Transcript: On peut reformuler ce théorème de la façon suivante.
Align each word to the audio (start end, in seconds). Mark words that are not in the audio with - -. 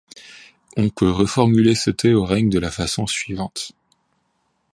On 0.77 0.89
peut 0.89 1.11
reformuler 1.11 1.75
ce 1.75 1.91
théorème 1.91 2.49
de 2.49 2.57
la 2.57 2.71
façon 2.71 3.05
suivante. 3.05 3.73